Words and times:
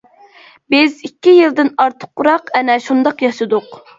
بىز 0.73 0.95
ئىككى 1.09 1.33
يىلدىن 1.35 1.69
ئارتۇقراق 1.85 2.51
ئەنە 2.61 2.81
شۇنداق 2.89 3.25
ياشىدۇق. 3.29 3.69